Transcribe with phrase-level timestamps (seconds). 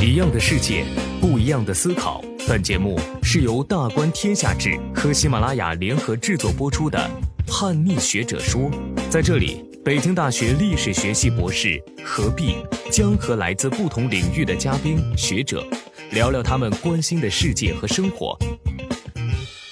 [0.00, 0.84] 一样的世界，
[1.20, 2.22] 不一样的思考。
[2.46, 6.98] 本节目是由大观天下志和喜马拉雅联合制作播出的
[7.50, 8.62] 《叛逆学者说》。
[9.10, 12.56] 在这里，北京大学历史学系博士何必
[12.90, 15.66] 将和来自不同领域的嘉宾学者
[16.12, 18.36] 聊聊他们关心的世界和生活。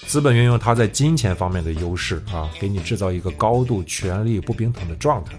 [0.07, 5.33] 资本运用它在金钱方面的优势啊，给你制造一个高度权力不平等的状态。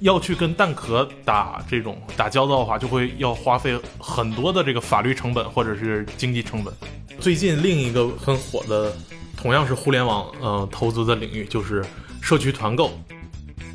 [0.00, 6.72] 要去跟蛋壳打这种打交道的话，就会要花费很多的这个法律成本或者是经济成本。
[7.18, 8.92] 最近另一个很火的，
[9.36, 11.84] 同样是互联网呃投资的领域，就是
[12.20, 12.92] 社区团购。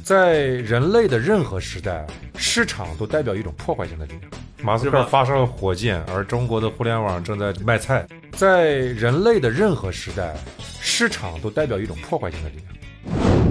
[0.02, 4.32] 在人类的任何时代，市场都代表一种破坏性的力量。
[4.62, 8.06] 马斯克发射了火箭，而中国的互联网正在卖菜。
[8.32, 10.36] 在人类的任何时代，
[10.80, 13.43] 市场都代表一种破坏性的力量。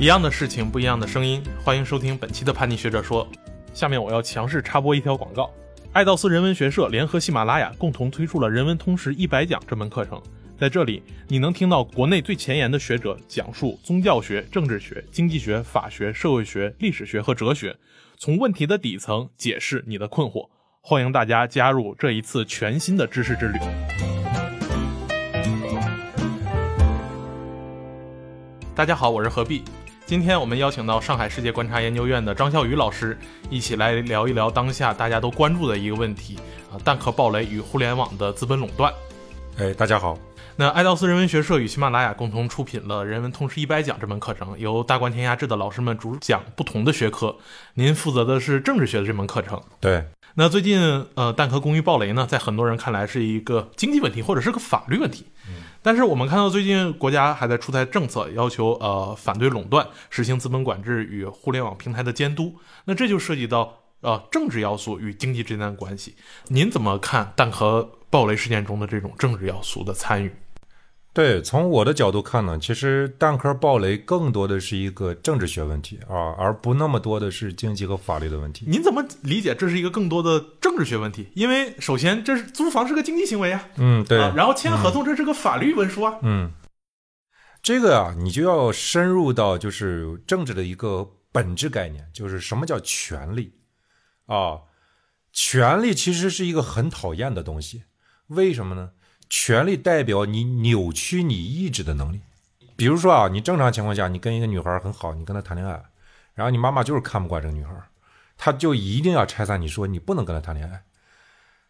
[0.00, 1.42] 一样的事情，不一样的声音。
[1.64, 3.28] 欢迎收听本期的叛逆学者说。
[3.74, 5.52] 下面我要强势插播一条广告：
[5.92, 10.22] 爱道斯人文学社联合喜马拉雅共同推出了《人文通识一百讲》这门课程。
[10.56, 17.76] 在这里，你能听到国内最前沿的学者讲述宗教学、政治学、经济学、法学、社会学、历史学和哲学，
[18.16, 20.48] 从问题的底层解释你的困惑。
[20.80, 23.58] 欢迎大家加入这一次全新的知识之旅。
[28.76, 29.64] 大家好，我是何必。
[30.08, 33.14] 今天我们邀请到上海世界观察研究院的张笑宇老师，
[33.50, 36.38] 一起来聊一聊当下大家都关注的一个问题
[36.72, 38.90] 啊，蛋壳暴雷与互联网的资本垄断。
[39.58, 40.18] 哎，大家好。
[40.56, 47.36] 那爱道斯人文学社与喜马拉雅共同出品了《人文通识一百讲》这门课程，由大观天下志的老师们主讲不同的学科。
[47.74, 49.60] 您负责的是政治学的这门课程。
[49.78, 50.02] 对。
[50.36, 55.26] 那最近呃，蛋壳公寓暴雷呢，在很多人看来是一个经济问题或者是个法律问题。
[55.48, 55.64] 嗯。
[55.82, 62.56] 但是我们看到最近国家还在出台政策，要求呃反对垄断，实行资本管制与互联网平台的监督。
[62.84, 66.14] 那这就涉及到呃政治要素与经济之间的关系。
[66.48, 70.32] 您怎么看蛋壳暴雷事件中的这种政治要素的参与？
[71.14, 78.66] 对，从我的角度看呢，其实蛋壳暴雷更多的是一个政治学问题啊，而不那么多的是经济和法律的问题。
[78.68, 81.28] 您怎么理解这是一个更多的政治学问题？
[81.34, 86.52] 因为首先这是租房是个经济行为啊，嗯，对，然后签合同这是个法律文书啊，嗯，
[87.62, 93.54] 这个啊，你就要深入到就是政治的一个本质概念，就是什么叫权利
[94.26, 94.60] 啊？
[95.32, 97.82] 权利其实是一个很讨厌的东西，
[98.28, 98.90] 为什么呢？
[99.30, 102.20] 权力代表你扭曲你意志的能力，
[102.76, 105.82] 比如说啊，你正常情况下，你跟一个女孩很好，你跟她谈恋爱，
[106.34, 107.72] 然后你妈妈就是看不惯这个女孩，
[108.36, 110.82] 她就一定要拆散你，说你不能跟她谈恋爱。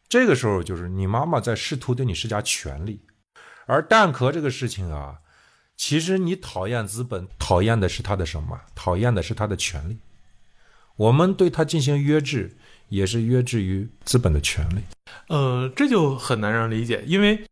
[0.09, 3.03] 这个时候就是你妈妈在试图对你施加权力，
[3.67, 5.19] 而蛋壳这个事情啊，
[5.77, 8.59] 其实你讨厌资本，讨厌的是他的什么？
[8.75, 9.99] 讨厌的是他的权利。
[10.97, 12.57] 我们对他进行约制，
[12.89, 14.83] 也是约制于资本的权利。
[15.27, 17.45] 呃，这就很难让人理解，因为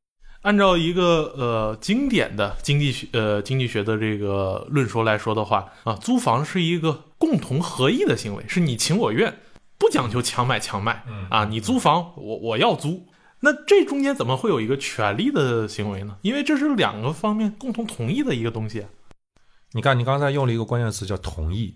[0.42, 9.40] 按照一个呃经典的经济学呃经济学的这个论说来说的话啊，租房是一个共同合意的行为，是你情我愿，
[9.76, 11.46] 不讲究强买强卖啊。
[11.46, 13.08] 你租房，我我要租，
[13.40, 16.16] 那这中间怎么会有一个权利的行为呢？
[16.22, 18.86] 因为这是两个方面共同同意的一个东西。
[19.72, 21.74] 你看，你刚才用了一个关键词叫同意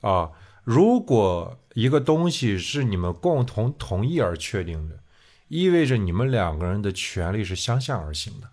[0.00, 0.30] 啊。
[0.64, 4.96] 如果一个东西是你们共同同意而确定的。
[5.48, 8.48] 意味着你们两个人的权利是相向而行的，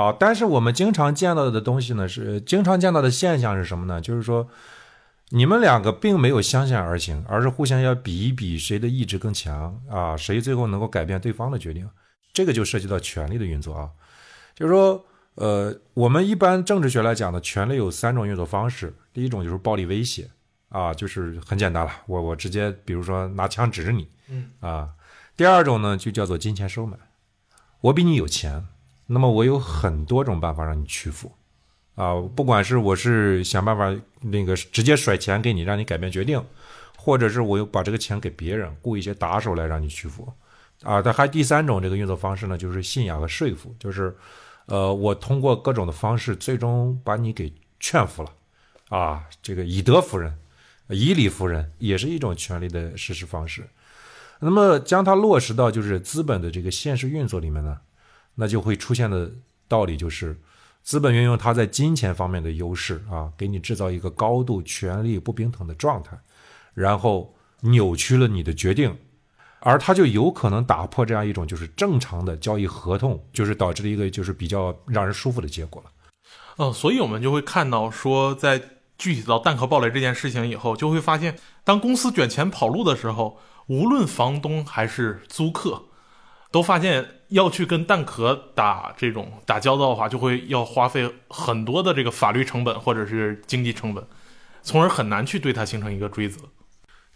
[0.00, 0.12] 啊！
[0.18, 4.00] 但是我们经常见到的东西呢，是经常见到的现象是什么呢？
[4.00, 4.48] 就是说，
[5.28, 11.88] 你们两个并没有相向而行，而是互相要比一比谁的意志更强啊，谁最后能够改变对方的决定。
[12.32, 13.90] 这个就涉及到权力的运作啊。
[14.54, 15.04] 就是说，
[15.36, 18.92] 呃，我们一般政治学来讲呢，权力有三种运作方式。
[19.12, 20.28] 第一种就是暴力威胁
[20.68, 24.88] 啊，就是很简单了，我我直接比如说拿枪指着你，嗯啊。
[25.38, 26.98] 第二种呢，就叫做金钱收买。
[27.80, 28.66] 我比你有钱，
[29.06, 31.32] 那么我有很多种办法让你屈服，
[31.94, 36.44] 啊，不管是我是想办法那个直接甩钱给你，让你改变决定，
[36.96, 40.28] 或者是我又把这个钱给别人，雇一些打手来让你屈服，
[40.82, 44.16] 啊，它还第三种这个运作方式呢，就是信仰和说服，就是，
[44.66, 48.32] 呃，我通过各种的方式，最终把你给劝服了，
[48.88, 50.36] 啊，这个以德服人，
[50.88, 53.64] 以理服人，也是一种权力的实施方式。
[54.40, 57.78] 那么将它落实到就是资本的这个现实运作里面呢，
[58.36, 59.32] 那就会出现的
[59.66, 60.38] 道理就是，
[60.84, 66.16] 资本运用它在金钱方面的优势啊，给你制造一个高度权力不平等的状态，
[66.72, 68.96] 然后扭曲了你的决定，
[69.58, 75.90] 而它就有可能打破这样一种就是正常的交易合同，就是导致了一个就是比较让人舒服的结果了。
[76.58, 78.62] 嗯，所以我们就会看到说，在
[78.96, 83.40] 具体到蛋壳暴雷这件事情以后，就会发现，当公司卷钱跑路的时候。
[83.68, 85.84] 无论房东还是租客，
[86.50, 94.02] 都发现要去跟蛋壳打这种打交道的话，就会要花费很多的这个法律成本或者是经济成本，
[94.62, 96.40] 从而很难去对它形成一个追责。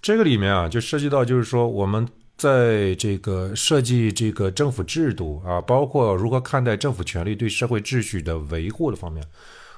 [0.01, 2.07] 这个里面啊，就涉及到就是说我们
[2.37, 9.25] 在这个设计这个政府制度啊，包括如何看待政府权力对社会秩序的维护的方面，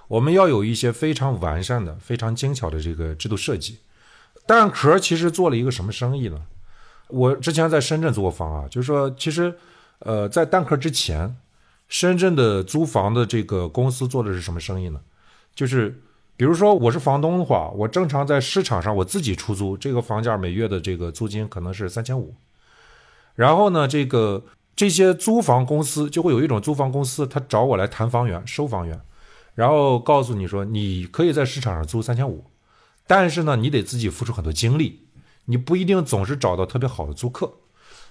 [0.08, 3.78] 我们要有一些非常完善的、非常精巧的这个制度设计。
[4.46, 6.40] 蛋壳其实做了一个什么生意呢？
[7.14, 9.54] 我之前在深圳租过房啊，就是说，其实，
[10.00, 11.36] 呃，在蛋壳之前，
[11.88, 15.00] 深圳的租房的这个公司做的是什么生意呢？
[15.54, 16.02] 就是，
[16.36, 22.34] 比如说我是房东的话，我正常在市场上我自己出租，这个房价每月的这个租金可能是三千五，
[23.36, 24.44] 然后呢，这个
[24.74, 29.00] 这些租房公司就会有一种租房公司，他找我来谈房源、收房源，
[29.54, 32.44] 然后告诉你说，你可以在市场上租三千五，
[33.06, 35.03] 但是呢，你得自己付出很多精力。
[35.46, 37.54] 你不一定总是找到特别好的租客。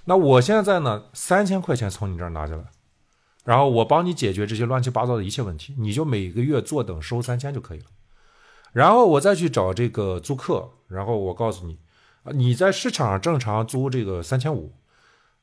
[0.05, 2.65] 那我现在呢，三千块钱从你这儿拿下来，
[3.45, 7.85] 然后我帮你解决这些乱七八糟的一切问题，你就每个月坐等收三千就可以了。
[8.73, 11.79] 然后我再去找这个租客，然后我告诉你，
[12.33, 14.73] 你在市场上正常租这个三千五，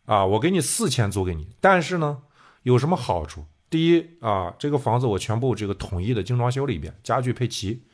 [0.04, 2.22] 啊，我给你四千租给你，但是呢，
[2.64, 3.46] 有什么好处？
[3.70, 7.84] 第一啊，这个房子我全部这个统一的精装修了一遍，家具配齐。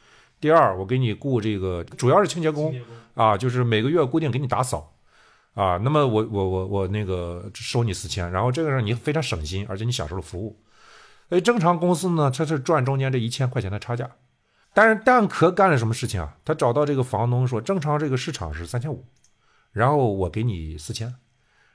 [0.40, 2.74] 第二，我给你雇这个主要是清洁工
[3.14, 4.94] 啊，就是每个月固定给你打扫
[5.54, 5.78] 啊。
[5.78, 10.60] 那么我我我我那个收你四千，然后这个让你非常省心，而且你享受了服务。
[11.28, 14.10] 所以正常公司呢，它是赚中间这一千块钱的差价。
[14.74, 16.36] 但是蛋壳干了什么事情啊？
[16.44, 19.06] 他找到这个房东说，正常这个市场是三千五，
[19.72, 21.14] 然后我给你四千，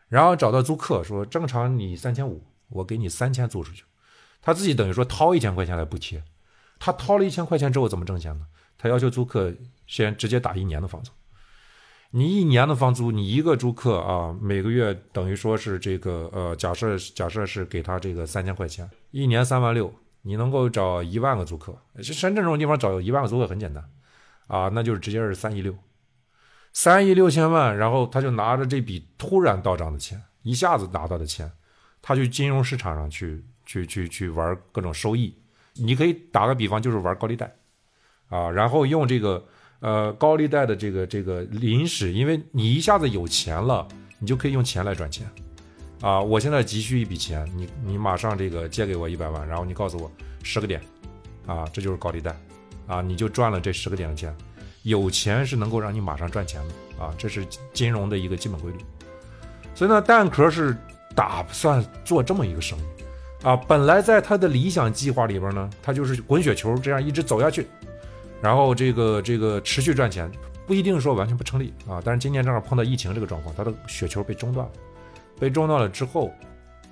[0.08, 3.84] 然后找到租客说，正常你三千五，我给你三千租出去。
[4.40, 6.24] 他自己等于说掏一千块钱来补贴。
[6.84, 8.48] 他掏了一千块钱之后怎么挣钱呢？
[8.76, 9.54] 他要求租客
[9.86, 11.12] 先直接打一年的房租。
[12.10, 19.94] 你一年的房租，你一个租客啊，每个月等于说是这个呃，假设假设是给他这个三千块钱，一年三万六，
[20.24, 21.78] 你能够找一万个租客。
[22.02, 23.88] 深圳这种地方找一万个租客很简单
[24.48, 25.76] 啊，那就是直接是三亿六，
[26.74, 31.52] 三亿六千万，然后他就拿着这笔突然到账的钱，一下子拿到的钱，
[32.02, 35.38] 他去金融市场上去去去去玩各种收益。
[35.74, 37.54] 你可以打个比方，就是玩高利贷，
[38.28, 39.46] 啊，然后用这个
[39.80, 43.88] 呃高利贷的这个这个临时，因为你一下子有钱了，
[44.20, 45.26] 你就可以用钱来赚钱，
[46.02, 50.12] 啊，我现在急需一笔钱，你你马上这个借给我一百万，然后你告诉我
[50.44, 50.82] 十个点，
[51.46, 52.36] 啊，这就是高利贷，
[52.88, 54.36] 啊，你就赚了这十个点的钱，
[54.84, 58.78] 有钱是能够让你马上赚钱的，啊，这是金融的一个基本规律，
[59.74, 60.76] 所以呢，蛋壳是
[61.16, 63.01] 打算做这么一个生意。
[63.44, 67.66] 啊，本来在他的理想计划里边呢，他就是滚雪球这样一直走下去，
[68.40, 70.32] 然后这个这个持续赚钱，
[70.68, 72.00] 不一定说完全不成立啊。
[72.06, 74.72] 但是今年正好碰到疫情这个状况，他的雪球被中断了，
[75.40, 76.32] 被中断了之后，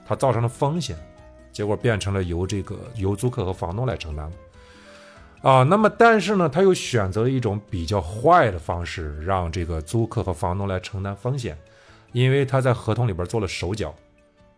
[0.07, 0.97] 他造成了风险，
[1.51, 4.31] 结果变成了由这个由租客和房东来承担了。
[5.41, 11.55] 啊，那么但是呢，他又选择了一种比较坏的方式，让这个租客和房东来承担风险，
[12.11, 13.93] 因为他在合同里边做了手脚。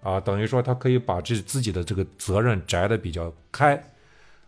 [0.02, 3.92] 啊，等于说他可以把这自己的这个责任摘得比较开，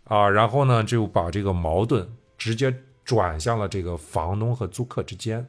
[0.04, 2.74] 啊，然后呢就把这个矛盾直接
[3.04, 5.48] 转向了这个房东和租客之间。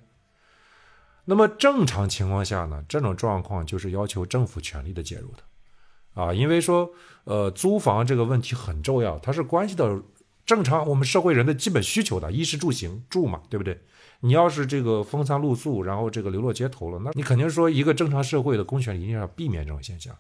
[1.26, 6.92] 那么正常情况下呢，这种状况就是要求政府权力的介入的，啊，因为说
[7.24, 10.00] 呃租房这个问题很重要，它是关系到
[10.46, 13.82] 正常我们社会人的基本需求的，衣食住行住嘛，对不对？
[14.26, 20.18] 你要是这个风餐露宿，然后这个流落街头了，那你肯定说一个正常社会的公权力一定要避免这种现象。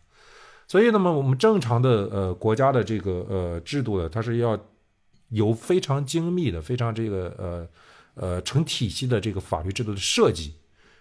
[0.68, 4.60] 所以，那么我们正常的呃国家的这个呃制度呢，它是要
[5.30, 7.68] 有非常精密的、非常这个呃
[8.14, 10.54] 呃成体系的这个法律制度的设计，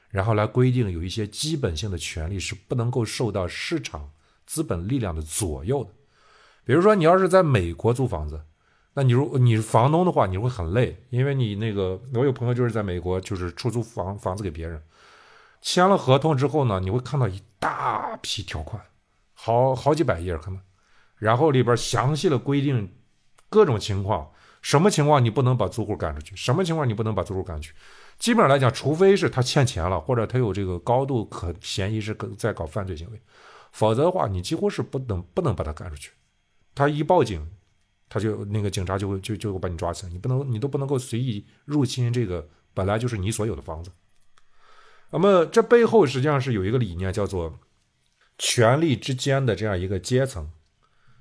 [0.09, 4.11] 然后来规定有一些基本性的权利是不能够受到市场
[4.47, 5.91] 资本力量的左右的。
[6.65, 8.41] 比如说，你要是在美国租房子。
[8.97, 14.81] 那你如你是房东的话，你会很累，因为你那个我有朋友就是在美国，就是出租房房子给别人，
[15.61, 18.81] 签了合同之后呢，你会看到一大批条款，
[19.33, 20.61] 好好几百页可能，
[21.17, 22.95] 然后里边详细的规定
[23.49, 24.31] 各种情况，
[24.63, 27.75] 什么情况你不能把租户赶出去，什么情况你不能把租户赶出去，
[28.21, 33.21] 基本上来讲，除非是他欠钱了，或者他有这个高度可嫌疑是在搞犯罪行为，
[33.73, 36.13] 否则的话，你几乎是不能不能把他赶出去，
[36.77, 37.45] 他一报警。
[38.09, 43.91] 他就那个警察就会就就会把你抓起来，你不能你都不能够随意入侵这个本来就是你所有的房子。
[45.11, 47.61] 那么这背后实际上是有一个理念，叫做
[48.39, 50.51] 权力之间的这样一个阶层。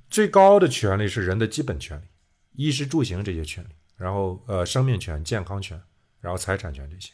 [0.09, 2.05] 最高的权利是人的基本权利，
[2.53, 5.81] 衣食住行这些权利，然后呃生命权、健康权，
[6.21, 7.11] 然后财产权这些。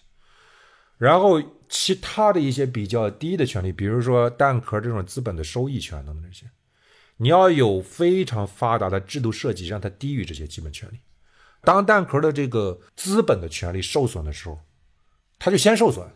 [0.97, 6.45] 然后其他的一些比较低的权利，比如说蛋壳这种资本的收益权等等这些，
[7.21, 10.99] 你要有非常发达的制度设计，让它低于这些基本权利。
[11.61, 14.59] 当蛋壳的这个资本的权利受损的时候，
[15.37, 16.07] 它就先受损，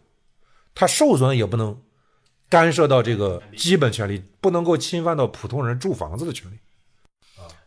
[0.74, 1.84] 它受损也不能
[2.48, 6.58] 干涉到这个基本权利，不能够侵犯到普通人住房子的权利。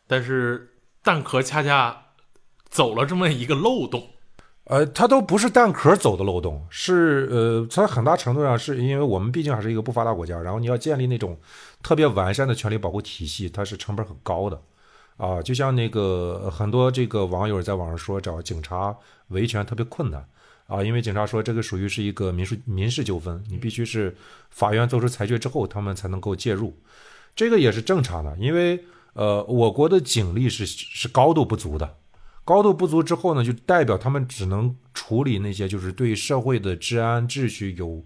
[0.06, 2.12] 但是蛋壳恰恰
[2.70, 4.15] 走了这么一个漏洞。
[4.66, 11.38] 呃，它都不是蛋壳走的漏洞，是呃，它很大程度上是因为我们毕竟还是一个不发达国家，然后你要建立那种
[11.82, 14.60] 特别完善的权利保护体系，它是成本很高的。
[15.16, 18.94] 啊，就像那个很多这个网友在网上说找警察
[19.28, 20.22] 维权特别困难
[20.66, 24.14] 啊，因为警察说这个属于是一个民事民事纠纷，你必须是
[24.50, 26.76] 法院做出裁决之后，他们才能够介入，
[27.34, 31.94] 这个也是正常的，因为呃，我国的警力是是高度不足的，
[32.46, 38.02] 高度不足之后呢，就代表他们只能处理那些就是对社会的治安秩序有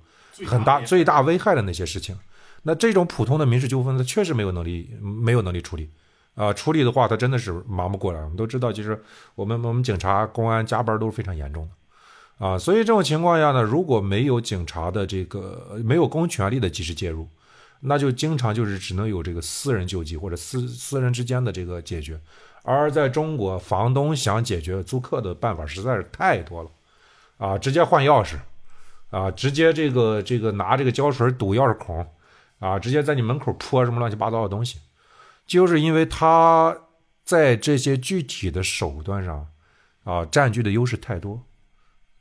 [0.46, 2.16] 很大最大危害的那些事情，
[2.62, 5.90] 那这种普通的民事纠纷，他确实没有能力没有能力处理。
[6.36, 8.20] 啊，处理的话，他真的是忙不过来。
[8.22, 8.98] 我们都知道，其实
[9.34, 17.28] 我们我们警察、公安加班都是非常严重的，啊，所以这种情况下呢，如果没有警察的这个没有公权力的及时介入，
[17.80, 22.18] 那就经常就是只能有这个私人救济或者私私人之间的这个解决。
[22.62, 26.70] 而在中国，房东想解决租客的办法实在是太多了，
[27.38, 28.36] 啊，直接换钥匙，
[29.10, 32.06] 啊，直接这个这个拿这个胶水堵钥匙孔，
[32.58, 34.78] 啊，直接在你门口泼什么乱七八糟的东西。
[35.46, 36.76] 就是因为他
[37.24, 39.48] 在这些具体的手段上，
[40.04, 41.42] 啊，占据的优势太多，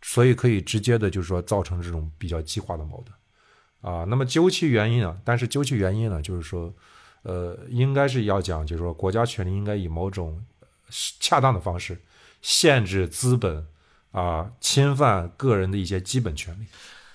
[0.01, 6.73] 所以可以直接的，就是说造成这种比较激化的矛盾，啊，那么究其原因啊，但是究其原因呢，就是说，
[7.23, 10.43] 呃，应该是要讲，就是说国家权力应该以某种
[11.19, 11.99] 恰当的方式
[12.41, 13.67] 限制资本
[14.11, 16.65] 啊，侵犯个人的一些基本权利。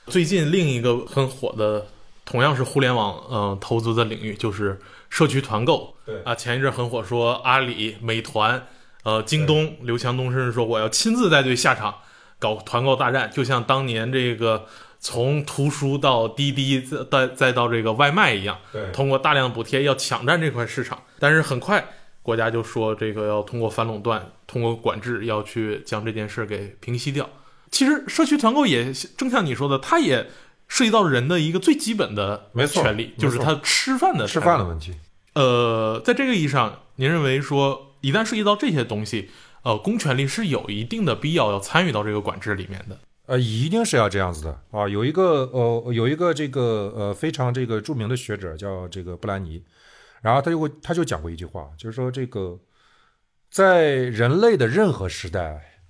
[0.06, 1.86] 最近另一个很火的，
[2.24, 5.96] 同样是互联网呃投资的领域，就是社区团购。
[6.04, 8.66] 对啊，前一阵很火，说阿里、美团、
[9.04, 11.94] 呃，京东，刘强东甚至说我要亲自带队下场
[12.38, 14.66] 搞团购大战，就像当年这个
[15.04, 18.58] 从图书到滴滴再再再到这个外卖一样，
[18.90, 21.02] 通过大量补贴要抢占这块市场。
[21.18, 21.86] 但是很快
[22.22, 27.28] 国家就说这个要通过反垄断、通过管制要去将这件事给平息掉。
[27.70, 30.26] 其实社区团购也正像你说的，它也
[30.68, 34.94] 涉及到人的一个最基本的没错权利，就是他吃饭的吃饭的问题。
[35.34, 39.28] 呃，在这个意义上，您认为说，一旦涉及到这些东西，
[39.64, 42.98] 呃，公权力是有一定的必要要参与到这个管制里面的。
[43.26, 44.86] 呃，一定是要这样子的啊！
[44.86, 49.64] 有一个呃，有一个这个呃非常这个著名的学者叫这个布兰尼，
[50.20, 52.60] 然后他就会他就讲过一句话，就是说这个
[53.50, 55.80] 在人类的任何时代，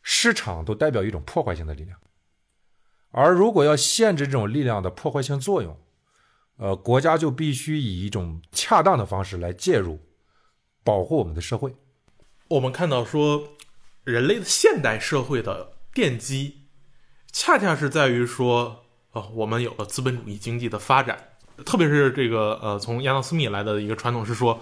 [0.00, 1.98] 市场都代表一种破坏性的力量，
[3.10, 5.76] 而如果要限制这种力量的破坏性作用，
[6.58, 9.98] 呃，国家就必须以一种恰当的方式来介入，
[10.84, 11.74] 保护我们的社会。
[12.46, 13.56] 我们看到说，
[14.04, 16.59] 人类的现代社会的奠基，
[17.32, 21.16] 恰恰是在于说，呃，我们有了资本主义经济的发展，
[21.64, 24.60] 特别是这个呃，从亚当斯密来的一个传统是说，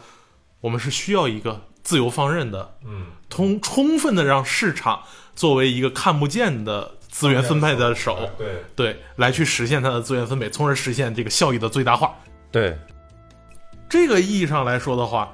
[0.61, 5.03] 我们是需要一个自由放任的，嗯，充充分的让市场
[5.35, 8.65] 作为一个看不见的资源分配的手，对。
[8.77, 12.15] 对，来去实现它的资源分配，从而实现这个效益的最大化。
[12.51, 12.79] 对，
[13.89, 15.33] 这个意义上来说的话，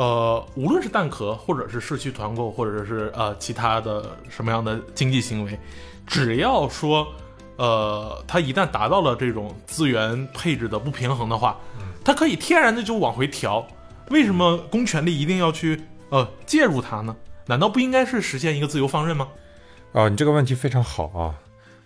[0.00, 5.60] 呃，无论是蛋壳，或者是社区团购，或者是呃其他的什么样的经济行为，
[6.06, 7.06] 只要说，
[7.56, 11.60] 呃，它一旦达到了这种资源配置的不平衡的话，
[12.02, 13.66] 它可以天然的就往回调。
[14.08, 17.14] 为什么公权力一定要去呃介入它呢？
[17.44, 19.28] 难道不应该是实现一个自由放任吗？
[19.92, 21.34] 啊，你这个问题非常好啊。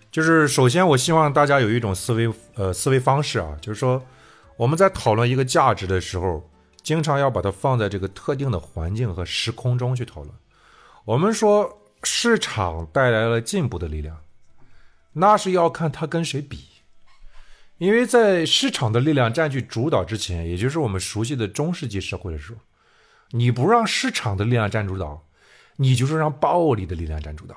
[0.09, 4.01] 就是首先，我希望大家有一种思维呃思维方式啊，就是说
[4.55, 6.41] 我们在讨论一个价值的时候，
[6.85, 10.31] 经常要把它放在这个特定的环境和时空中去讨论。
[11.03, 14.21] 我们说市场带来了进步的力量，
[15.13, 16.67] 那是要看它跟谁比。
[17.79, 22.59] 因为在市场的力量占据主导之前，也就是我们熟悉的中世纪社会的时候，
[23.31, 25.27] 你不让市场的力量占主导，
[25.77, 27.55] 你就是让暴力的力量占主导。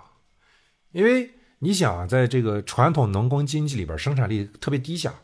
[0.92, 5.14] 因为你想，在这个传统农工经济里边，生产力特别低下，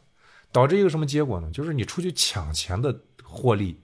[0.52, 1.50] 导致一个什么结果呢？
[1.50, 3.80] 就是你出去抢钱的获利，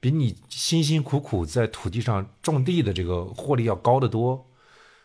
[0.00, 4.50] 比你辛辛苦苦在土地上种地的这个获利要高得多。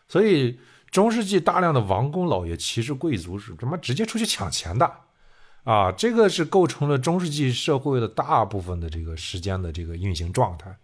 [0.08, 0.58] 所以
[0.90, 4.90] 中世纪大量的王公老爷、骑士贵族是他妈直接出去抢钱的，
[5.64, 10.74] 啊，这个是构成了中世纪社会的大部分的这个时间的这个运行状态。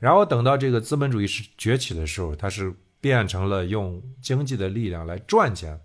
[0.00, 5.80] 然后等到这个资本主义是崛起的时候，它是变成了用经济的力量来赚钱，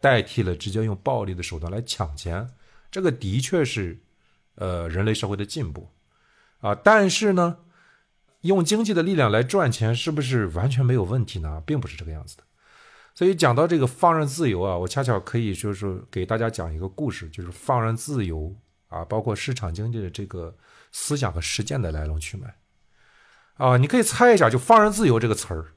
[0.00, 2.48] 代替了直接用暴力的手段来抢钱，
[2.90, 4.02] 这个的确是
[4.56, 5.88] 呃人类社会的进步
[6.64, 6.74] 啊。
[6.74, 7.58] 但是呢，
[8.40, 11.62] 用经济的力量来赚钱是不是完全没有问题呢？
[11.66, 12.42] 并不是这个样子的。
[13.14, 18.52] 所以讲到这个放任自由啊，我恰巧可以就是给大家讲一个故事，就是放任自由
[18.88, 20.56] 啊，包括市场经济的这个
[20.90, 22.56] 思想和实践的来龙去脉
[23.54, 23.76] 啊。
[23.76, 25.74] 你可以猜一下，就“放任自由”这个词儿，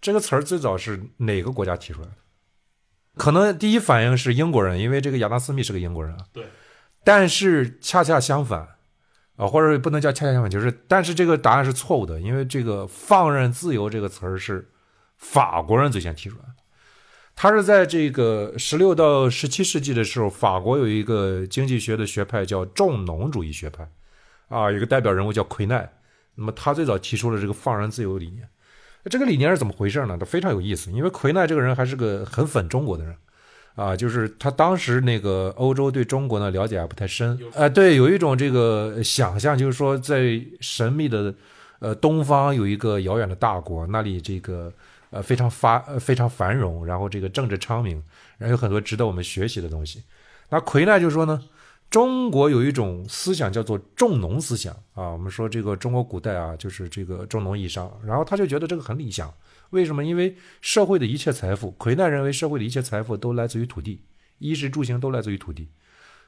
[0.00, 2.16] 这个词儿最早是哪个国家提出来的？
[3.16, 6.24] 可能第一反应是英国人，因为这个亚当·斯密是个英国人啊。
[6.32, 6.46] 对。
[7.02, 8.75] 但是恰恰相反
[9.36, 14.70] 啊，或者不能叫恰恰相反，就是但是这个答案是错误的，因为这个“放任自由”这个词儿是
[15.16, 16.54] 法国人最先提出来的。
[17.34, 23.86] 他是在这个十六到十七世纪的时候，法国有一个经济学的学派叫重农主义学派，
[24.48, 25.92] 啊，有个代表人物叫奎奈。
[26.34, 28.48] 那么他最早提出了这个放任自由理念。
[29.10, 30.16] 这个理念是怎么回事呢？
[30.18, 33.14] 他非常有意思，因为奎奈这个人还是个很粉中国的人，
[33.76, 41.32] 啊，就是他当时那个欧洲对中国呢了解还不太深，呃，对，有一种这个想象，就是说在神秘的
[41.78, 44.72] 呃东方有一个遥远的大国，那里这个。
[45.10, 48.02] 呃，非常发，非常繁荣，然后这个政治昌明，
[48.38, 50.02] 然后有很多值得我们学习的东西。
[50.48, 51.40] 那奎奈就说呢，
[51.88, 55.10] 中国有一种思想叫做重农思想啊。
[55.10, 59.32] 我们说这个中国古代啊，就是这个重农抑商，然后他就觉得这个很理想。
[59.70, 60.04] 为什么？
[60.04, 64.02] 因为社会的一切财富，奎奈认为社会的一切财富都来自于土地，
[64.38, 65.68] 衣食住行都来自于土地，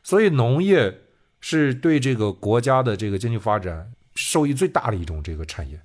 [0.02, 1.02] 所以农业
[1.40, 5.80] 是对这个国家的这个经济发展受益最大的一种这个产业。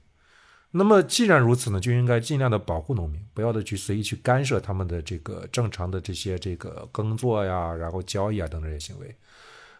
[0.71, 9.15] 那么既然如此呢，就应该尽量的保护农民，不要的去随意去干涉他们的这个正常的这些这个耕作呀，然后交易啊等等这些行为，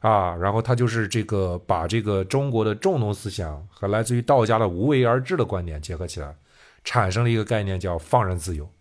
[0.02, 6.36] 啊，然后他就是这个把这个中国的重农思想和来自于道家的无为而治的观点结合起来，
[6.84, 8.72] 产生了一个概念叫放任自由。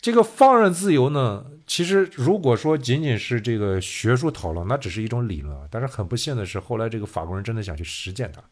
[0.00, 5.66] 这个放任自由呢，其实如果说仅仅是这个学术讨论，那只是一种理论啊。
[5.70, 8.42] 但是很不幸的是，后来这个法国人真的想去实践它。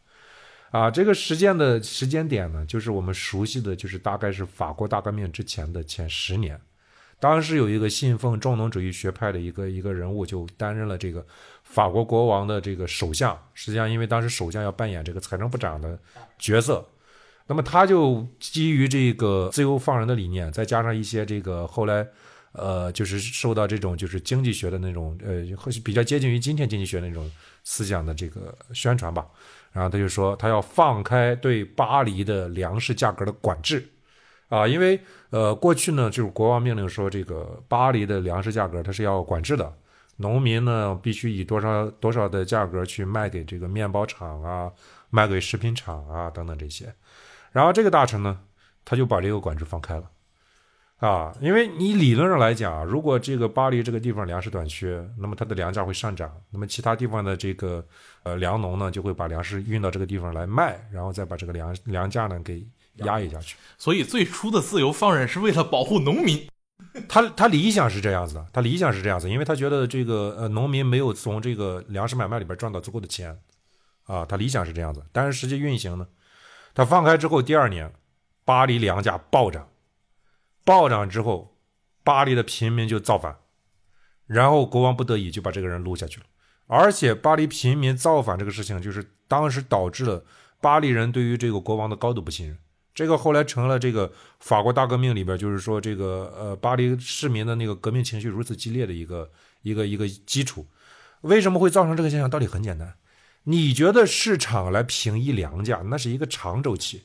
[0.70, 6.58] 啊，这个实践的时间点呢，就是我们熟悉的就是大概是法国大革命之前的前十年，
[7.20, 11.26] 当时有一个信奉重农主义学派的一个一个人物就担任了这个
[11.62, 13.38] 法国国王的这个首相。
[13.52, 15.98] 实际上，因为当时首相要扮演这个财政部长的
[16.38, 16.82] 角色，
[17.52, 22.06] 那么他就基于这个自由放任的理念，再加上一些这个后来，
[22.52, 25.44] 呃，就是受到这种就是经济学的那种呃，
[25.84, 27.30] 比较接近于今天经济学那种
[27.62, 29.26] 思想的这个宣传吧。
[29.70, 33.86] 然后他就说，他要放开对巴黎的粮食价格的管制，
[34.48, 39.70] 啊，因为呃，过去呢，就是国王命令说，这个巴黎的粮食价格它是要管制的，
[40.16, 44.72] 农民呢必须以多少多少的价格去卖给这个面包厂啊，
[45.10, 46.90] 卖给食品厂啊等等这些。
[47.52, 48.40] 然后这个大臣呢，
[48.84, 50.10] 他就把这个管制放开了。
[50.98, 57.84] 啊，因为你理论上来讲，如果这个巴黎这个地方粮食短缺，那么它的粮价会上涨，那么其他地方的这个
[58.22, 62.64] 呃粮农呢，就会把粮食运到这个地方来卖，然后再把这个粮粮价呢给
[62.98, 63.56] 压抑下去。
[63.76, 66.46] 所以最初的自由放任是为了保护农民，
[67.08, 73.36] 他他理想是这样子的，他理想是这样子，因为他觉得这个呃农民没有从这个粮食买卖里边赚到足够的钱，
[74.04, 76.06] 啊，他理想是这样子，但是实际运行呢，
[76.74, 77.92] 他放开之后第二年，
[78.44, 79.68] 巴黎粮价暴涨。
[80.64, 81.56] 暴涨之后，
[82.04, 83.36] 巴黎的平民就造反，
[84.26, 86.26] 然后国王不得已就把这个人撸下去了。
[86.68, 90.24] 而且巴黎平民造反这个事情，就是当时导致了
[90.60, 92.56] 巴黎人对于这个国王的高度不信任。
[92.94, 99.30] 这个后来成了这个法国大革命里边，就是说这个呃巴黎市民的那个革命情绪如此激烈的一个
[99.62, 100.66] 一个一个基础。
[101.22, 102.28] 为什么会造成这个现象？
[102.28, 102.94] 道理很简单，
[103.44, 107.04] 你觉得市场来平抑粮价，那是一个长周期，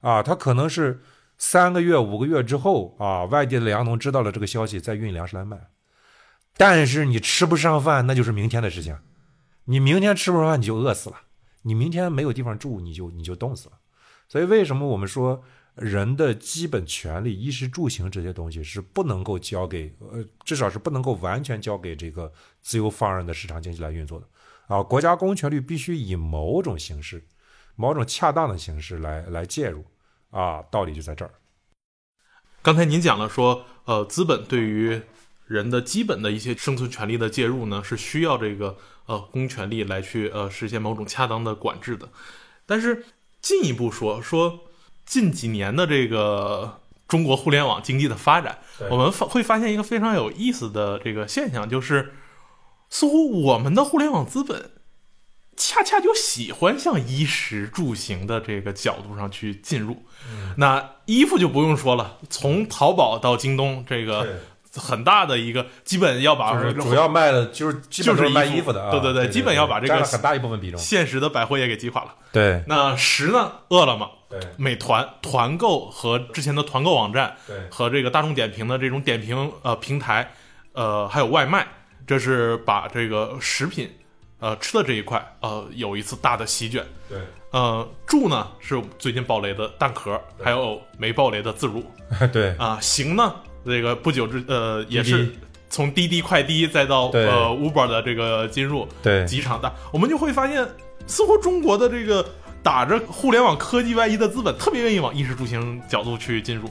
[0.00, 1.02] 啊，它可能是。
[1.36, 5.58] 三个月、五个月之后啊，外地的粮农知道了这个消息，再运粮食来卖。
[6.56, 8.96] 但是你吃不上饭，那就是明天的事情。
[9.64, 11.16] 你明天吃不上饭，你就饿死了；
[11.62, 13.72] 你明天没有地方住，你就你就冻死了。
[14.28, 15.42] 所以，为什么我们说
[15.74, 24.26] 人的基本权利、衣食住行这些东西是不能够交给呃，至少是不能够完全交给这个自由放任的市场经济来运作的
[24.66, 24.82] 啊？
[24.82, 27.26] 国家公权力必须以某种形式、
[27.76, 29.84] 某种恰当的形式来来介入。
[30.30, 31.30] 啊，道理就在这儿。
[32.60, 35.00] 刚才您讲了说，呃，资本对于
[35.46, 42.08] 人的基本的一些生存权利的介入呢，是需要这个呃公权力来去呃实现某种恰当的管制的。
[42.66, 43.04] 但是
[43.40, 44.60] 进一步说，说
[45.06, 48.58] 近几年的这个中国互联网经济的发展，
[48.90, 52.12] 我们发会发现一个非常有意思的这个现象，就是
[52.94, 54.70] 似乎我们的互联网资本。
[55.56, 60.04] 恰恰就喜欢向衣食住行的这个角度上去进入，
[60.56, 64.40] 那衣服就不用说了，从淘宝到京东，这个
[64.74, 70.78] 很大的一个，基本要把就是主要卖的就是就是卖衣服的啊，对对对基本要把这个很大一部分比重。
[70.78, 72.14] 现实的百货业给击垮了。
[72.32, 80.32] 对那十呢，饿了么、对美团、团购和之前的团购网站对和这个大众点评的这种点评呃平台，
[80.72, 81.64] 呃还有外卖，
[82.06, 83.90] 这是把这个食品
[84.40, 86.84] 呃吃的这一块呃有一次大的席卷。
[87.08, 87.18] 对
[87.50, 91.84] 呃，住呢是最近爆雷的蛋壳，还有没爆雷的自如
[92.32, 92.78] 对啊。
[92.80, 93.32] 行呢，
[93.64, 95.32] 这个不久之呃也是
[95.70, 100.68] 从滴滴快滴再到呃 Uber 的这个进入，对几场大，我们就会发现，
[101.06, 102.26] 似乎中国的这个
[102.60, 106.68] 打着互联网科技外衣的资本，特别愿意往衣食住行角度去进入。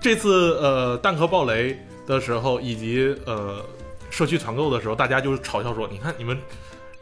[0.00, 3.64] 这次呃蛋壳爆雷的时候，以及呃
[4.16, 6.40] 社区团购的时候，大家就嘲笑说：“你看你们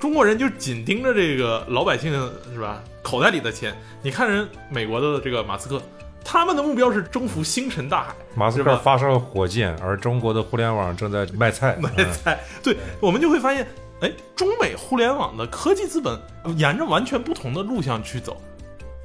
[0.01, 2.13] 中国人就紧盯着这个老百姓
[2.53, 3.73] 是吧口袋里的钱，
[4.03, 5.81] 你看人美国的这个马斯克。”
[6.27, 11.77] 他们的目标是征服星辰大海，马斯克发射了火箭，而中国的互联网正在卖菜。
[11.81, 13.65] 买 嗯菜，对我们就会发现，
[14.01, 16.19] 哎，中美互联网的科技资本
[16.57, 18.41] 沿着完全不同的路向去走。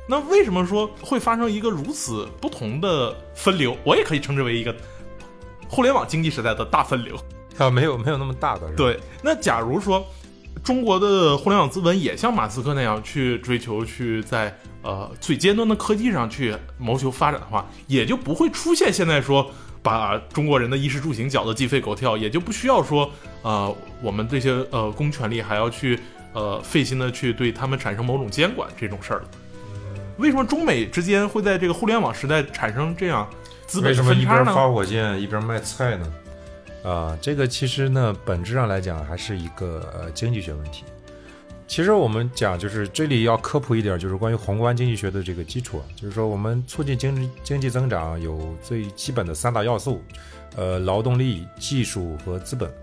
[0.08, 3.78] 那为什么说会发生一个如此不同的分流？
[3.84, 4.74] 我也可以称之为一个
[5.68, 7.16] 互联网经济时代的大分流。
[7.60, 8.68] 啊，没有没有那么大的。
[8.76, 10.06] 对，那假如说
[10.64, 19.50] 中国的互联网资本也像马斯克那样去追求去在呃最尖端的科技上去谋求发展的话，也就不会出现现在说
[19.82, 23.10] 把中国人的衣食住行搅得鸡飞狗跳，也就不需要说
[23.42, 26.00] 呃我们这些呃公权力还要去
[26.34, 29.26] 呃费心的去对他们产生某种监管这种事儿了。
[30.18, 33.26] 为什么中美之间会在这个互联网时代产生这样
[33.66, 34.22] 资本的为什么？
[34.22, 36.06] 一边发火箭一边卖菜呢？
[36.84, 40.84] 啊，这个其实呢，本质上来讲还是一个呃经济学问题。
[41.68, 50.02] 其实我们讲就是这里要科普一点，就是关于宏观经济学的这个基础啊，就是说我们促进经济经济增长有最基本的三大要素，
[50.56, 52.74] 呃，劳动力、技术和资本。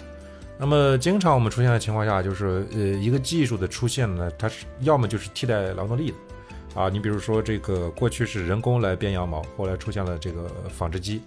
[0.56, 11.22] 那么经常我们出现的情况下，就是呃一个技术的出现呢，它是要么就是替代劳动力的，啊，你比如说这个过去是人工来编羊毛，后来出现了这个纺织机，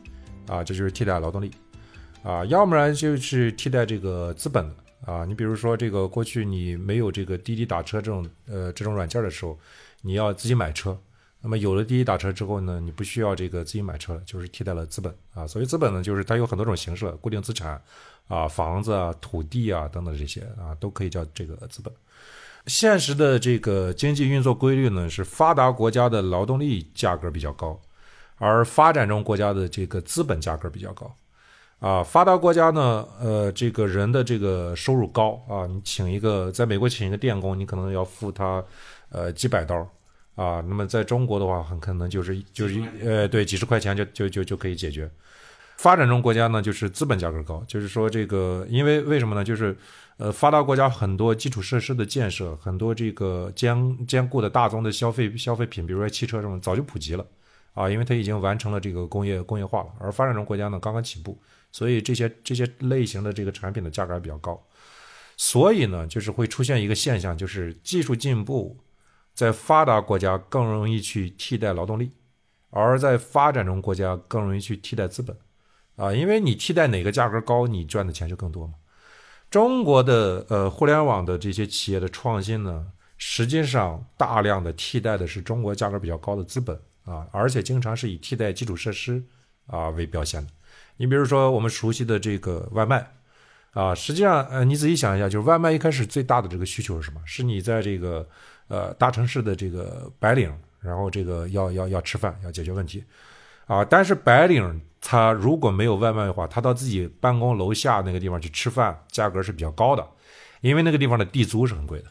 [0.47, 1.51] 啊，这就是替代劳动力，
[2.21, 4.69] 啊，要不然就是替代这个资本，
[5.05, 9.58] 啊，你比如说这个过去你没有这个滴滴打车这种呃这种软件的时候，
[10.01, 10.97] 你要自己买车，
[11.41, 15.47] 那么有了滴滴打车之后呢，你不需要这个自己买车了，就是替代了资本啊。
[15.47, 17.82] 所谓资本呢，就是它有很多种形式，固定资产
[18.27, 21.91] 啊、房子啊、土地啊等等这些啊，都可以叫这个资本。
[22.67, 27.79] 现实的这个经济运作规律呢，是发达国家的劳动力价格比较高，
[28.38, 31.15] 而发展中国家的这个资本价格比较高。
[31.79, 38.63] 啊，发达国家呢，呃，这个人的这个收入高啊，你请一个在美国请一个电工，你可能要付他
[39.09, 39.75] 呃几百刀
[40.35, 45.09] 啊，那么在中国的话，很可能就是就是呃对几十块钱就就就就可以解决。
[45.77, 49.41] 发展中国家呢，就是资本价格高，就是说这个，因为为什么呢？
[49.41, 49.73] 就是
[50.17, 57.25] 呃，发达国家很多基础设施的建设，很多这个坚坚固的大宗的消费消费品，比如说汽车这种，早就普及了
[57.73, 59.87] 啊，因为它已经完成了这个工业工业化了。
[60.01, 61.39] 而发展中国家呢，刚刚起步，
[61.71, 64.62] 所以这些这些类型的这个产品的价格比较高。
[65.38, 68.77] 所以呢，就是会出现一个现象，就是技术进步
[69.34, 72.12] 在发达国家更容易去替代劳动力，
[72.69, 75.38] 而在发展中国家更容易去替代资本。
[75.95, 78.73] 啊，因为你替代哪个价格高，你赚的钱就更多嘛。
[79.49, 89.23] 中国的呃互联网的这些企业的创新呢，实际上大量的替代的是中国价格比较高的资本啊，而且经常是以替代基础设施
[89.67, 90.51] 啊为表现的。
[90.99, 93.12] 你比如说我们熟悉的这个外卖
[93.71, 97.19] 啊，实际上呃你仔细想一下，就是外卖一开始最大的这个需求是什么？
[97.25, 98.27] 是你在这个
[98.67, 103.03] 呃大城市的这个白领，然后这个要要要吃饭，要解决问题
[103.65, 104.81] 啊，但是白领。
[105.01, 110.05] 他如果没有外卖的话，他到自己办公楼下那个地方去吃饭，价格是比较高的，
[110.59, 112.07] 因为那个地方的地租是很贵的。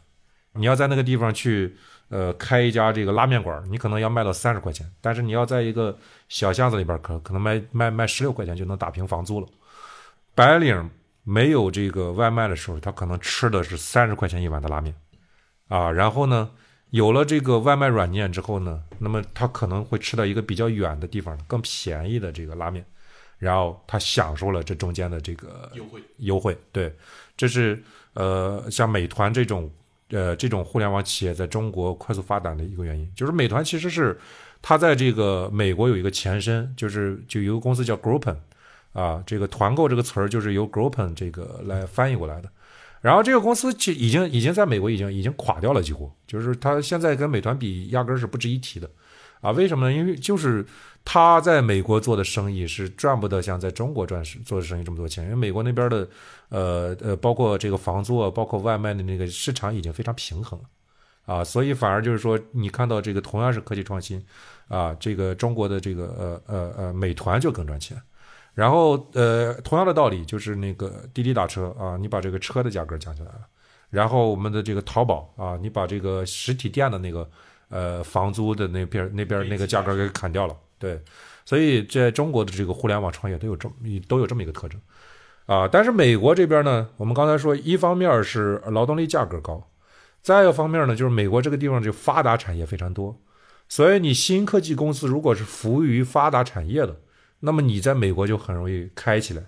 [0.54, 1.76] 你要在那个地方去，
[2.08, 5.96] 呃，开一家这个拉面馆，你可能要卖到三十块钱，但是你要在一个
[6.28, 9.46] 小巷子里边，可可能卖卖卖十六块钱就能打平房租了。
[10.34, 10.90] 白领
[11.22, 14.94] 没有这个外卖的时候，他可能吃的是三十块钱一碗的拉面，
[15.68, 16.50] 啊，然后呢？
[16.90, 22.82] 有了这个外卖软件之后呢，那么他可能会吃到一个比较远的地方更便宜的这个拉面，
[23.36, 26.56] 然后他享受了这中间的这个优惠优惠。
[26.72, 26.90] 对，
[27.36, 29.70] 这是呃像美团这种
[30.10, 34.18] 呃这种互联网企业在中国快速发展的一个原因，就是美团其实是
[34.62, 38.36] 它在这个美国有一个前身，就是就有一个公司叫 Groupon
[38.92, 42.48] 啊，这个团购这个词儿就是由 Groupon 这个来翻译过来的。
[43.00, 46.10] 然后这个公司其已经已经在美国已经已经垮掉了，几乎。
[46.26, 48.90] 就是它现在跟美团比，压根儿是不值一提的，
[49.40, 49.96] 啊，为什么呢？
[49.96, 50.64] 因为就是
[51.04, 56.08] 他在美国做的生意是赚不得像在中国赚做的生意这么多钱，因为美国那边的
[56.48, 60.64] 呃呃，包括这个房租啊，包括外卖的那个市场已经非常平衡了
[61.34, 64.24] 啊，所以反而就是说，你看到这个同样是科技创新
[64.68, 68.00] 啊，这个中国的这个呃呃呃美团就更赚钱。
[68.54, 73.42] 然后呃，同样的道理就是那个滴滴打车啊，你把这个车的价格降下来了，
[73.88, 77.30] 然后我们的这个淘宝啊，你把这个实体店的那个
[77.68, 81.00] 呃房租的那边那边那个价格给砍掉了，对，
[81.44, 83.74] 所以在中国的这个互联网创业都有这么
[84.06, 84.80] 都有这么一个特征
[85.46, 85.68] 啊。
[85.68, 89.70] 但是美国这边呢，我们刚才说，一方面是劳动力价格高，
[90.20, 93.20] 再一个方面呢，就是美国这个地方就发达产业非常多，
[93.68, 97.00] 所以你新科技公司如果是服务于发达产业的。
[97.40, 99.44] 那么你在美国就很容易开起来，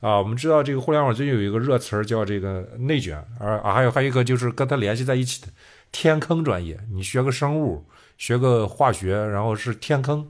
[0.00, 5.48] 啊，我们知道这个互联网最近有一个热词儿叫这个内卷，而啊还有还有一个就是跟它联系在一起的
[5.92, 7.84] 天坑专业，你学个生物，
[8.18, 10.28] 学个化学，然后是天坑，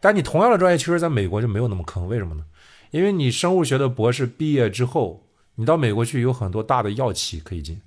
[0.00, 2.44] 但你同样的专业，其实在美国就没有那么坑，为什么呢？
[2.90, 7.80] 因为你生物学的博士毕业之后，你到美国去有很多大的药企可以进，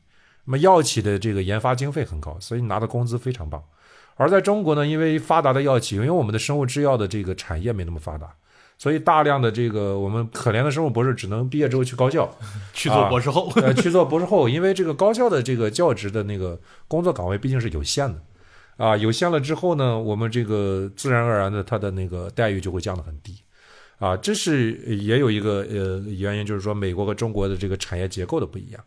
[0.45, 3.63] 那么药企的这个研发经费很高，所以你拿的工资非常棒。
[4.15, 8.35] 而在中国呢，因为发达的药企，因为我们的生物制药的这个产业没那么发达。
[8.81, 12.27] 所以，大量的这个我们可怜的生物博士只能毕业之后去高校
[12.73, 18.19] 去做博士后，呃，去做博士后，因为这个高校的这个教职的那个工作岗位毕竟是有限的，
[18.77, 23.35] 啊，有限了之后呢，我们这个自然而然的，他的那个待遇就会降得很低，
[23.99, 28.83] 啊，这是也有一个呃原因，就是说美国和中国的这个产业结构的不一样。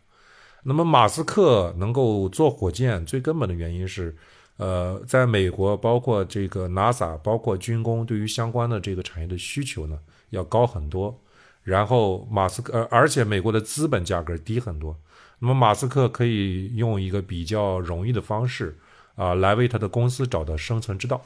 [0.63, 4.13] 那么，马斯克能够做火箭，最根本的原因是。
[4.57, 11.21] 呃，在美国，包括这个 NASA，包括军工，对于相关的这个产业的需求呢，要高很多。
[11.63, 14.97] 然后马斯克，呃，而且美国的资本价格低很多。
[15.39, 18.77] 那么马斯克可以用一个比较容易的方式
[19.15, 21.21] 啊，来为他的公司找到生存之道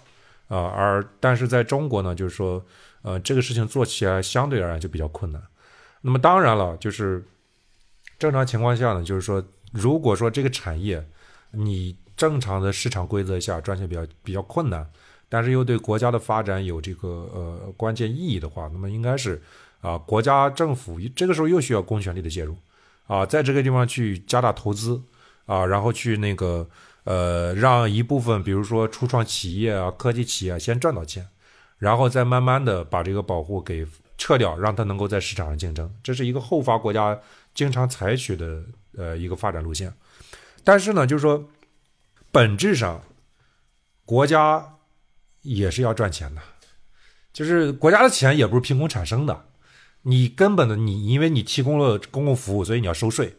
[0.48, 0.58] 啊。
[0.58, 2.66] 而但是在中国呢，就是说，
[3.04, 5.40] 呃，这个事情做起来相对而言就比较困难。
[6.02, 7.24] 那么当然了，就是
[8.18, 11.08] 正常情况下呢，就是说，如果说这个产业
[11.52, 11.96] 你。
[12.20, 14.86] 正常的市场规则下赚钱比较比较困难，
[15.30, 19.42] 但是又对国家的发展有这个呃关键意义的话，那么应该是
[19.80, 22.58] 啊国家政府这个时候又需要公权力的介入
[23.08, 25.02] 啊，在这个地方去加大投资
[25.46, 26.68] 啊，然后去那个
[27.06, 31.26] 呃让一部分比如说初创企业啊、科技企业先赚到钱，
[31.78, 37.18] 然后再慢慢的把这个保护给撤掉，让它能够在市场上竞争，这是一个后发国家
[37.56, 38.62] 经常采取的
[38.98, 39.94] 呃一个发展路线。
[40.66, 41.50] 但是呢，就是说。
[42.32, 43.04] 本质上，
[44.06, 44.78] 国家
[45.42, 46.42] 也是要赚钱的，
[47.34, 49.46] 就是国家的钱也不是凭空产生的。
[50.04, 53.36] 你根本的你，因为你提供了公共服务，所以你要收税。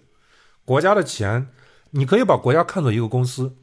[0.65, 1.49] 国家的钱，
[1.91, 3.57] 你可以把国家看作一个公司，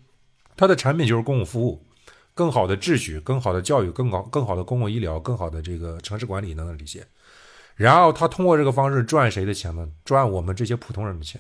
[0.56, 1.86] 它的产品就是公共服务，
[2.34, 7.06] 更好的秩序、更好的教育、更好、更好的公共医疗、更好的这个城市管理等等这些。
[7.76, 9.88] 然后他通过这个方式赚谁的钱呢？
[10.04, 11.40] 赚我们这些普通人的钱。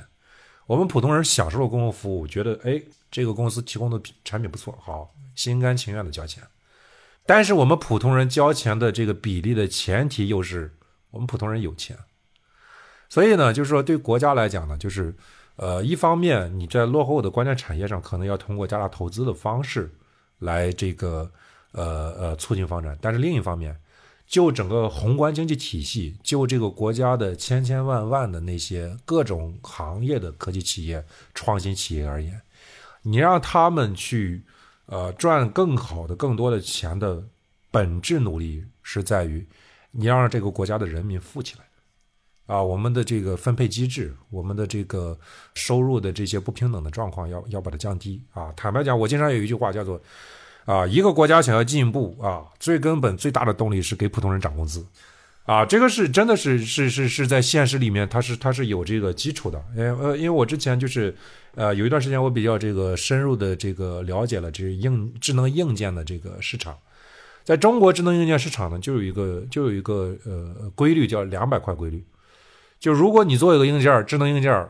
[0.68, 6.44] 我们普通人享受了公共服务，觉得哎，这个公司提供的产品不错，好，心甘情愿的交钱。
[7.26, 10.74] 但是我们普通人交钱的这个比例的前提又是
[11.12, 11.98] 我们普通人有钱。
[13.10, 15.16] 所以呢，就是说对国家来讲呢，就是
[15.56, 19.92] 呃，一方面你在落后的关键产业上可能要通过加大投资的方式
[20.40, 21.32] 来这个
[21.72, 23.78] 呃呃促进发展，但是另一方面。
[24.30, 31.02] 就整个宏观经济体系，就这个国家的千千万万的那些各种行业的科技企业、
[31.34, 32.42] 创新企业而言，
[33.10, 34.44] 你让他们去，
[34.88, 37.24] 呃，赚更好的、更多的钱的
[37.72, 39.48] 本质努力是在于，
[39.92, 41.64] 你要让这个国家的人民富起来，
[42.54, 45.18] 啊，我们的这个分配机制，我们的这个
[45.54, 48.52] 收入的这些不平等的状况要要把它降低啊。
[48.58, 50.02] 坦白讲，我经常有一句话叫做。
[50.66, 54.86] 啊，一个国家想要进步啊，最根本最大的动力是给普通人涨工资，
[55.48, 59.64] 啊，这个是真的是是是是在现实里面，它是它是有这个基础的。
[59.78, 61.16] 因为呃，因为我之前就是，
[61.56, 66.78] 呃，有一段时间我比较这个深入的这个了解了这硬智能硬件的这个市场，
[67.46, 72.04] 在中国智能硬件市场呢，就有一个就有一个呃规律叫两百块规律，
[72.78, 74.68] 就如果你做一个硬件智能硬件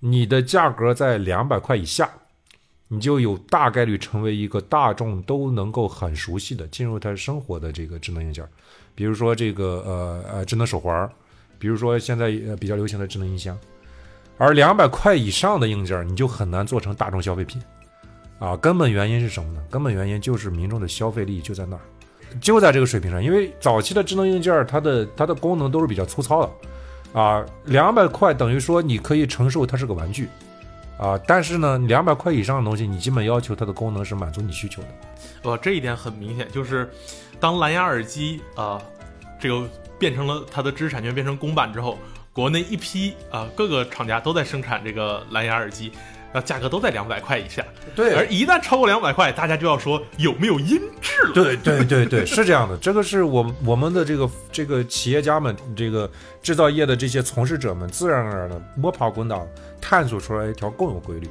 [0.00, 2.10] 你的价格在两百块以下。
[2.88, 8.46] 你就有大概率成为一个大众都能够很熟悉的进入他生活的这个智能硬件，
[8.94, 11.10] 比如说这个呃呃智能手环，
[11.58, 13.58] 比如说现在呃比较流行的智能音箱，
[14.38, 17.60] 而两百块以上的硬件你就很难做成大众消费品，
[18.38, 19.60] 啊，根本原因是什么呢？
[19.68, 21.82] 根本原因就是民众的消费力就在那儿，
[22.40, 30.28] 就在这个水平上，因为早期的智能硬件它的它的功能都是比较粗糙的，啊，两百块等于说你可以承受它是个玩具。
[30.98, 34.88] 啊，但是呢，两百块以上的东西，你基本要求它的功能是满足你需求的。
[35.42, 36.90] 呃，这一点很明显，就是
[37.38, 38.80] 当蓝牙耳机啊、
[39.38, 41.98] 这个变成了它的知识产权变成公版之后，
[42.32, 45.92] 国内一批啊、各个厂家都在生产这个蓝牙耳机，
[46.32, 47.64] 然后价格都在两百块以下。
[47.94, 51.32] 对而一旦超过两百块，大家就要说有没有音质了。
[51.32, 56.10] 对对对对，是这样的，这个是我我们的这个这个企业家们，这个
[56.42, 59.40] 制造业的这些从事者们，自然而然的摸爬滚打，
[59.80, 61.28] 探索出来一条共有规律。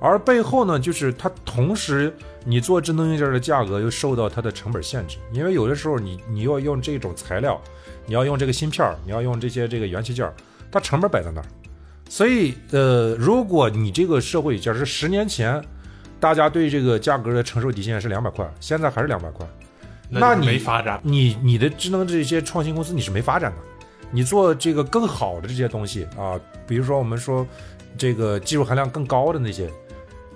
[0.00, 2.14] 而背后呢，就是它同时，
[2.44, 7.60] 你做智能硬件的价格又受到它的成本限制，因为有的时候你你要用这种材料，
[8.06, 10.32] 你要用这个芯片儿，你要用这些这个元器件儿，
[10.70, 11.46] 它成本摆在那儿。
[12.08, 15.62] 所以，呃，如果你这个社会，假设十年前，
[16.18, 19.46] 大家对这个价格的承受底线是两百块，现在还是两百块，
[20.08, 20.98] 那就你没发展。
[21.02, 23.58] 你你的智能这些创新公司你是没发展的，
[24.10, 27.46] 你做这个更好的这些东西啊，比如说我们说
[27.96, 29.70] 这个技术含量更高的那些，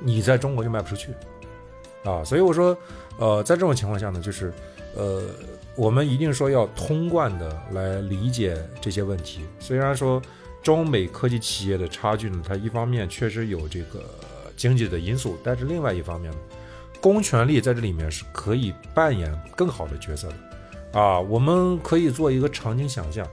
[0.00, 1.08] 你在中国就卖不出去
[2.04, 2.76] 啊，所以我说，
[3.18, 4.52] 呃，在这种情况下呢，就是
[4.94, 5.22] 呃，
[5.74, 9.40] 我们一定说要通贯的来理解这些问题。
[9.58, 10.20] 虽然说
[10.62, 14.04] 中美科技企业的差距呢，它一方面确实有这个
[14.56, 16.38] 经济的因素，但是另外一方面呢，
[17.00, 21.00] 公权力在这里面是可以扮演更好的角色的。
[21.00, 23.26] 啊，我们可以做一个场景想象，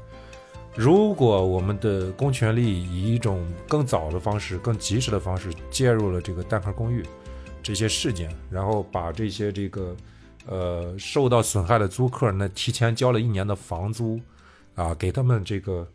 [0.75, 7.05] 如果我们的公权力以一种更早的方式、更及时的方式介入了这个蛋壳公寓
[7.61, 9.95] 这些事件，然后把这些这个
[10.47, 14.19] 呃受到损害的租客呢提前交了一年的房租
[14.73, 15.85] 啊，给他们这个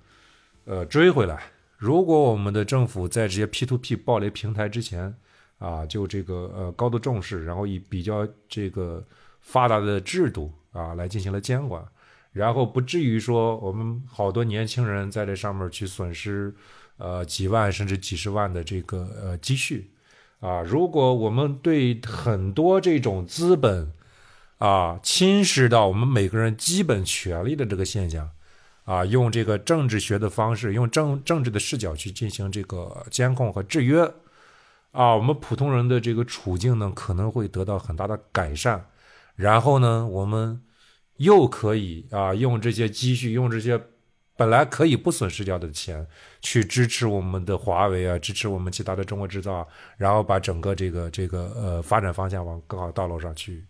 [0.65, 1.43] 呃追回来。
[1.77, 5.15] 如果我们的政府在这些 P to P 暴雷平台之前
[5.59, 9.05] 啊，就这个呃高度重视，然后以比较这个
[9.41, 11.85] 发达的制度啊来进行了监管，
[12.33, 16.55] 然后不至于说我们好多年轻人在这上面去损失
[16.97, 19.91] 呃几万甚至几十万的这个呃积蓄
[20.41, 20.63] 啊。
[20.63, 23.93] 如果我们对很多这种资本
[24.57, 28.31] 啊侵蚀到我们每个人基本权利的这个现象。
[28.85, 34.03] 啊，用这个政治学的方式，用政政治的视角去进行这个监控和制约，
[34.93, 38.85] 啊，我们普通人的这个处境呢，可能会得到很大的改善。
[39.37, 40.61] 然后呢，我们
[41.17, 43.81] 又可以啊，用这些积蓄，用这些
[44.37, 46.07] 本来可以不损失掉的钱，
[46.43, 49.67] 去支持我们的华为啊，支持我们其他的中国制造啊，
[49.97, 53.65] 然后把整个这个这个呃发展方向往更好道路上去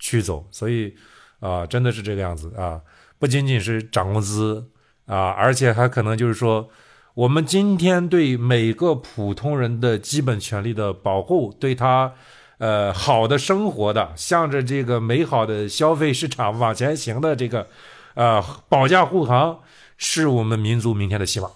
[0.00, 0.44] 去走。
[0.50, 0.94] 所以
[1.38, 2.82] 啊，真的是这个样子啊。
[3.18, 4.70] 不仅仅是涨工资
[5.06, 6.68] 啊，而且还可能就是说，
[7.14, 12.12] 我们今天对每个普通人的基本权利的保护，对他
[12.58, 17.66] 呃好的生活的，向着这个美好的消费市场往前行的这个
[18.14, 19.60] 呃保驾护航，
[19.96, 21.50] 是我们民族明天的希望。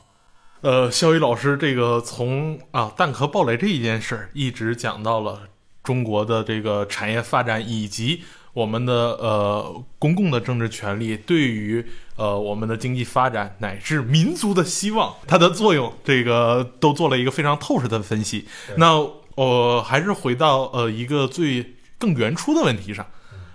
[0.62, 5.42] 呃，肖宇老师，这个从啊蛋壳暴雷这一件事儿，一直讲到了
[5.84, 8.24] 中国的这个产业发展以及。
[8.54, 11.82] 我们的呃公共的政治权利对于
[12.16, 18.46] 呃我们的经济发展乃至民族的希望，它的作用，这个都做了一个非常透彻的分析。
[18.76, 19.02] 那
[19.36, 23.06] 我还是回到呃一个最更原初的问题上。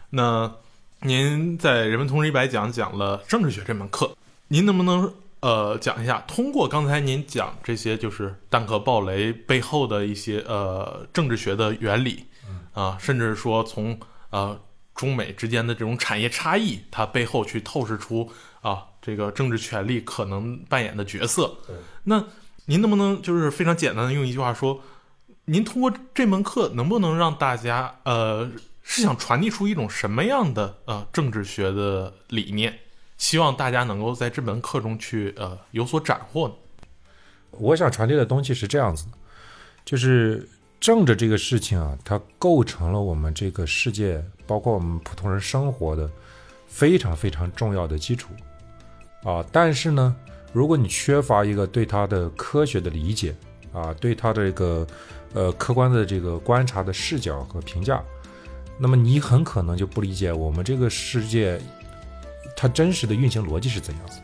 [0.10, 0.51] 那
[1.01, 12.25] 您在人文通识一百讲讲了政治学这门课，您能不能呃讲一下，通过刚才您讲这些就是蛋壳暴雷背后的一些呃政治学的原理
[12.73, 13.99] 啊，甚至说从
[14.31, 14.60] 呃。
[14.97, 18.29] 中美之间的这种产业差异，它背后去透视出
[18.62, 21.55] 啊，这个政治权力可能扮演的角色。
[22.03, 22.21] 那
[22.65, 24.81] 您能不能就是非常简单的用一句话说，
[25.45, 32.77] 您通过这门课能不能让大家呃，是想传递出一种什么样的呃政治学的理念？
[33.17, 36.55] 希望大家能够在这门课中去呃有所斩获呢？
[37.51, 39.12] 我想传递的东西是这样子的，
[39.86, 40.49] 就是。
[40.79, 46.10] 政治这个事情啊，它构成了我们这个世界，包括我们普通人生活的
[46.67, 48.29] 非常非常重要的基础
[49.23, 49.45] 啊。
[49.51, 50.15] 但是呢，
[50.53, 53.36] 如果你缺乏一个对它的科学的理解
[53.73, 54.88] 啊，对它的这个
[55.33, 58.01] 呃客观的这个观察的视角和评价，
[58.79, 61.60] 那么你很可能就不理解我们这个世界
[62.55, 64.19] 它真实的运行逻辑是怎样子。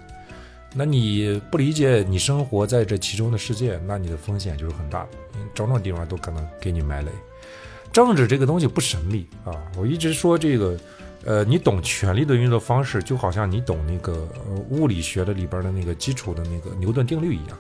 [0.76, 5.10] 那你不理解你生活在这其中的世界，那你的风险就是很大的，
[5.54, 7.12] 种种地方都可能给你埋雷。
[7.94, 10.78] 政治这个东西不神秘啊，我一直说这个，
[11.24, 14.28] 呃，你懂权力的运作方式，就好像你懂那个
[14.70, 17.58] 物理学的里边的那个基础的那个牛顿定律一样，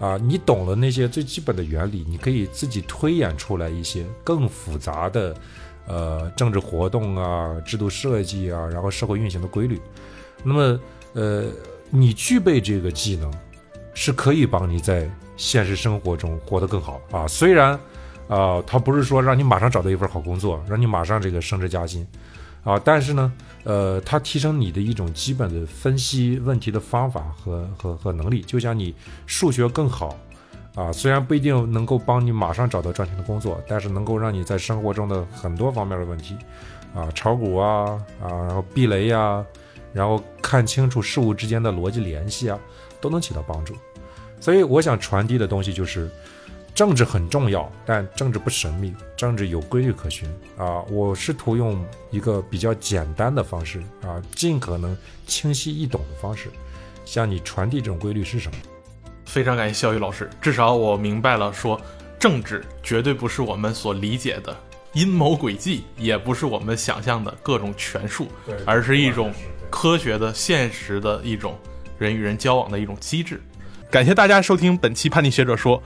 [0.00, 5.34] 啊，你懂了那些最基本的原理，你可以自己推演出来一些更复杂的，
[5.86, 9.80] 呃，政治活动啊、制度设计啊，然后社会运行的规律。
[10.42, 10.80] 那么，
[11.14, 11.44] 呃。
[11.92, 13.28] 你具备这个技能，
[13.94, 17.26] 是可以帮你在现实生活中活得更好啊。
[17.26, 17.76] 虽然，
[18.30, 22.06] 呃，他不是说让你马上找到一份好工作，让你马上这个升职加薪，
[22.62, 23.32] 啊，但是呢，
[23.64, 28.94] 呃，它提升你的一种基本的分析问题的方法和和和能力，就像你
[29.26, 30.16] 数学更好。
[30.76, 36.36] 啊，虽然不一定能够帮你马上找到赚钱的工作，但是能够让你在生活中的很多方面的问题，
[36.94, 39.44] 啊，炒股啊，啊，然后避雷呀，
[39.92, 42.56] 然后看清楚事物之间的逻辑联系啊，
[43.00, 43.74] 都能起到帮助。
[44.38, 46.08] 所以我想传递的东西就是，
[46.74, 50.82] 政治很重要，但政治不神秘，政治有规律可循啊。
[50.90, 54.96] 我试图用一个比较简单的方式啊，尽可能
[55.26, 56.48] 清晰易懂的方式，
[57.04, 58.58] 向你传递这种规律是什么。
[59.26, 61.80] 非常感谢肖宇老师，至少我明白了，说
[62.18, 64.56] 政治绝对不是我们所理解的
[64.94, 68.26] 阴谋诡计，也不是我们想象的各种权术，
[68.64, 69.32] 而是一种
[69.70, 71.56] 科学的、现实的一种
[71.98, 73.40] 人与人交往的一种机制。
[73.90, 75.80] 感谢大家收听本期叛逆学者说，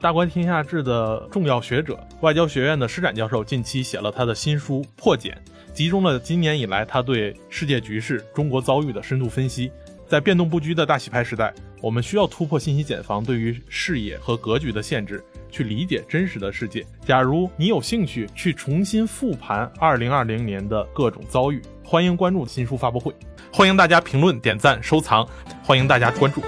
[0.00, 5.36] 大观天下志的重要学者、外交学院的施展教授近期写了他的新书《破茧》，
[5.72, 9.72] 集中了今年以来他对世界局势、中国遭遇的深度分析。
[10.06, 16.86] 在变动不居的大洗牌时代，我们需要突破信息茧房对于视野和格局的限制，去理解真实的世界。
[17.04, 23.12] 假如你有兴趣去重新复盘2020年的各种遭遇，欢迎关注新书发布会，
[23.52, 25.28] 欢迎大家评论、点赞、收藏，
[25.64, 26.40] 欢迎大家关注。